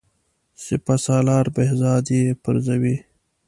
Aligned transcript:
سپه 0.65 0.95
سالار 1.05 1.45
بهزاد 1.55 2.05
یې 2.17 2.23
پرزوي. 2.43 2.95